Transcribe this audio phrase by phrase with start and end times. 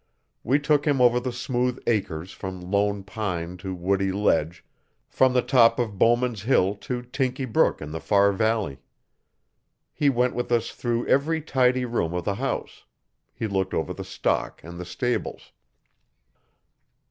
[0.43, 4.65] We took him over the smooth acres from Lone Pine to Woody Ledge,
[5.07, 8.79] from the top of Bowman's Hill to Tinkie Brook in the far valley.
[9.93, 12.85] He went with us through every tidy room of the house.
[13.31, 15.51] He looked over the stock and the stables.